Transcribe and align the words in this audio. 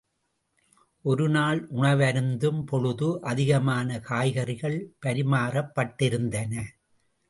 ஒரு 1.05 1.29
நாள் 1.29 1.67
உணவருந்தும் 1.75 2.65
பொழுது, 2.65 3.21
அதிகமான 3.21 3.99
காய்கறிகள் 3.99 4.93
பரிமாறப்பட்டிருந்தன. 5.05 6.63